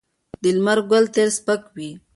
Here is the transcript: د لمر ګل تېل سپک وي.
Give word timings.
د 0.41 0.43
لمر 0.57 0.79
ګل 0.91 1.05
تېل 1.15 1.29
سپک 1.37 1.61
وي. 1.75 1.89